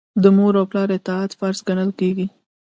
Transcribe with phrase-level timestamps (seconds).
[0.23, 2.27] د مور او پلار اطاعت فرض ګڼل کیږي.